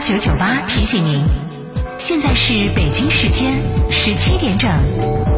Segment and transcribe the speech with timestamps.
[0.00, 1.22] 九九八提醒您，
[1.98, 3.52] 现在是北京时间
[3.90, 5.37] 十七点整。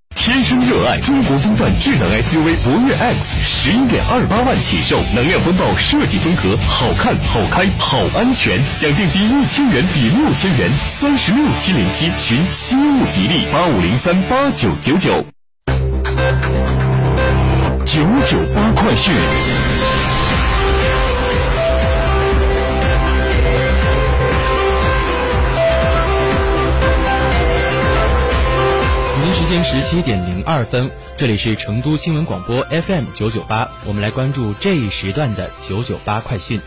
[0.33, 8.57] 天生热爱中国风范智能 SUV 博越 X，十一点二八万起售，能量风暴设计风格，好看、好开、好安全。
[8.73, 15.21] 想定金一千元抵六千元，三十六期零息，寻西物吉利八五零三八九九九。
[17.85, 19.13] 九九八快讯。
[29.51, 36.61] 间十七点零二分，这里是成都新闻广播 FM 九九八，我们来关注这一时段的九九八快讯。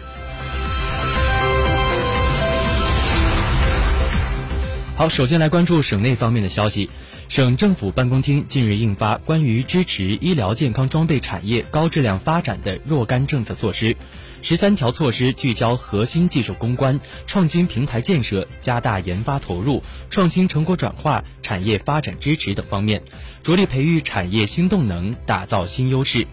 [4.96, 6.90] 好，首先来关注省内方面的消息。
[7.28, 13.96] 省政府办公厅近日印发关于支持医疗健康装备产业高质量发展的若干政策措施，
[14.42, 23.02] 十三条措施聚焦核心技术攻关、创新平台建设、加大研发投入、创新成果转化、产业发展支持等方面，
[23.42, 26.26] 着力培育产业新动能，打造新优势。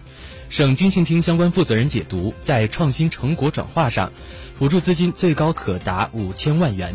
[0.50, 4.12] 省经信厅相关负责人解读，在创新成果转化上，
[4.58, 6.94] 补助资金最高可达五千万元。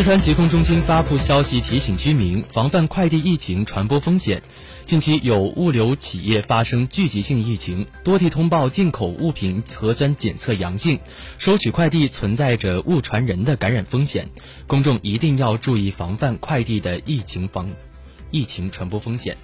[0.00, 4.42] 四川疾控中心发布消息，提醒居民防范快递疫情传播风险。
[4.82, 11.00] 近期有物流企业发生聚集性疫情，多地通报进口物品核酸检测阳性，
[11.36, 14.30] 收取快递存在着误传人的感染风险。
[14.66, 17.68] 公众一定要注意防范快递的疫情防
[18.30, 19.36] 疫情传播风险。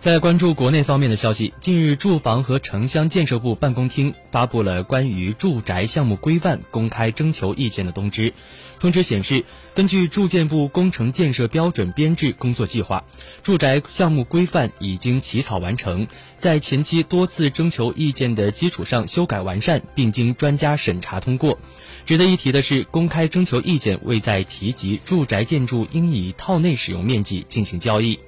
[0.00, 8.32] 再来关注国内方面的消息，近日，住房和城乡建设部办公厅发布了关于住宅项目规范公开征求意见的通知。
[8.78, 9.44] 通知显示，
[9.74, 13.04] 根据住建部工程建设标准编制工作计划，
[13.42, 21.58] 住宅项目规范已经起草完成，在前期多次征求意见的基础上修改完善，并经专家审查通过。
[22.06, 28.18] 值得一提的是，公开征求意见未在提及住宅建筑应以套内使用面积进行交易。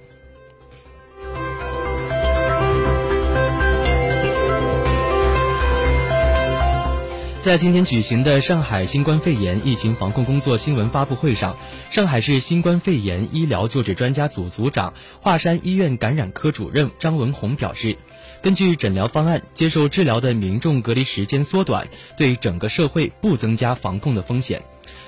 [7.42, 11.56] 在今天举行的上海新冠肺炎疫情防控工作新闻发布会上，
[11.90, 17.96] 上海市新冠肺炎医疗救治专家组组长、华山医院感染科主任张文宏表示，
[18.42, 24.62] 根据诊疗方案，接受治疗的民众隔离时间缩短，对整个社会不增加防控的风险。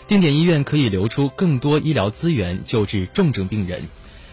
[0.08, 3.82] 定点医院可以留出更多医疗资源救治重症病人。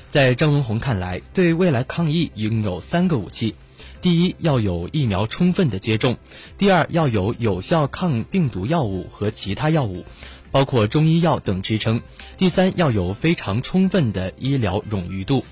[0.09, 3.53] 在张文宏看来，对未来抗疫拥有三个武器。
[4.01, 6.15] 第一，要有疫苗充分的接种；
[6.57, 10.05] 第二，要有有效抗病毒药物和其他药物，
[10.51, 11.99] 包括中医药等支撑；
[12.37, 15.45] 第三，要有非常充分的医疗冗余度。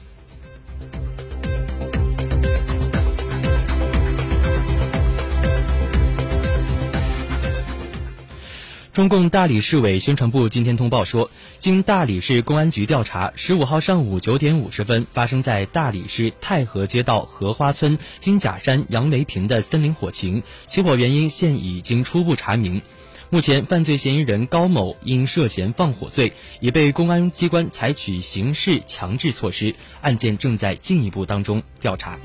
[8.92, 22.82] 中共大理市委宣传部今天通报说，经大理市公安局调查，十五号上午九点五十分发生在大理市太和街道荷花村金甲山杨梅坪的森林火情，起火原因现已经初步查明。
[23.30, 32.18] 目前，犯罪嫌疑人高某因涉嫌放火罪，已被公安机关采取刑事强制措施，案件正在进一步当中调查。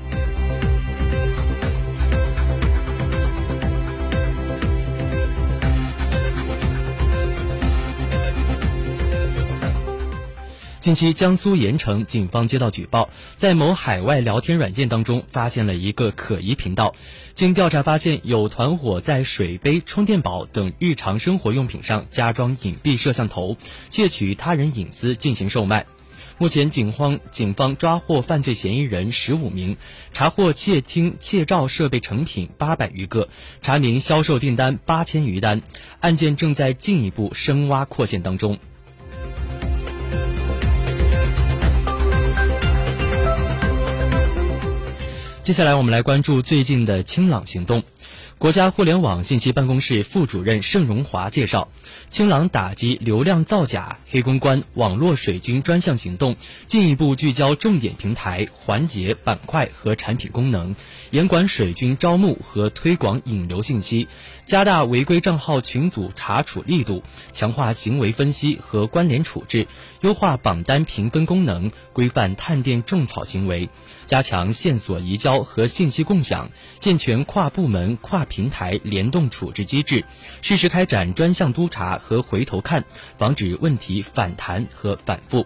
[10.85, 16.93] 近期，江苏盐城警方接到举报，在某海外聊天软件当中发现了一个可疑频道。
[17.33, 23.57] 经调查发现，有团伙在水杯、充电宝等日常生活用品上加装隐蔽摄像头，
[23.89, 25.87] 窃取他人隐私进行售卖。
[26.37, 29.77] 目前，警方警方抓获犯罪嫌疑人十五名，
[30.13, 33.27] 查获窃听、窃照设备成品八百余个，
[33.63, 35.63] 查明销售订单八千余单。
[35.99, 38.59] 案件正在进一步深挖扩线当中。
[45.45, 47.83] 接下来，我们来关注最近的清朗行动。
[48.39, 51.69] 国家互联网信息办公室副主任盛荣华介绍，
[52.07, 60.75] 清朗打击流量造假、黑公关、网络水军专项行动进一步聚焦重点平台、环节、板块和产品功能，
[61.11, 64.09] 严管水军招募和推广引流信息，
[64.43, 69.67] 加大违规账号群组查处力度，强化行为分析和关联处置，
[70.01, 73.69] 优化榜单评分功能，规范探店种草行为，
[74.03, 76.49] 加强线索移交和信息共享，
[76.79, 78.25] 健全跨部门跨。
[78.25, 80.03] 平台联动处置机制，
[80.41, 82.83] 适时开展专项督查和回头看，
[83.17, 85.45] 防止问题反弹和反复。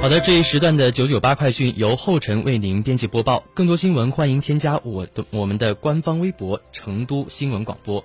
[0.00, 3.42] 好的，这一时段的九九八快讯由后晨为您编辑播报。
[3.52, 8.04] 更多新闻，欢迎添加我的我们的官方微博“成都新闻广播”。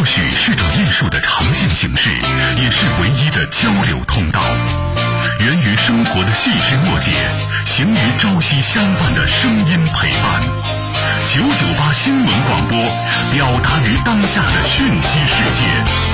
[0.00, 2.08] 或许是种艺术的呈现形式，
[2.56, 4.40] 也是唯一的交流通道。
[5.40, 7.10] 源于生活的细枝末节，
[7.66, 10.42] 行于朝夕相伴的声音陪伴。
[11.26, 12.78] 九九八新闻广播，
[13.34, 16.09] 表达于当下的讯息世界。